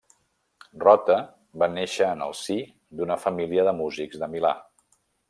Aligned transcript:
Rota 0.83 1.17
va 1.63 1.67
néixer 1.75 2.07
en 2.15 2.25
el 2.29 2.33
si 2.39 2.57
d'una 3.01 3.19
família 3.27 3.67
de 3.69 3.75
músics 3.83 4.23
de 4.25 4.31
Milà. 4.37 4.57